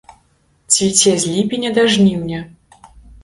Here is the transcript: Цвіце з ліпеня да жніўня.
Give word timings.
Цвіце 0.75 1.11
з 1.25 1.35
ліпеня 1.35 1.69
да 1.77 1.83
жніўня. 1.97 2.39